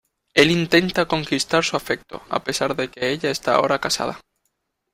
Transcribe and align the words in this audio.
Él 0.33 0.49
intenta 0.49 1.05
conquistar 1.05 1.63
su 1.63 1.75
afecto, 1.77 2.23
a 2.31 2.43
pesar 2.43 2.75
de 2.75 2.89
que 2.89 3.11
ella 3.11 3.29
está 3.29 3.53
ahora 3.53 3.77
casada. 3.79 4.19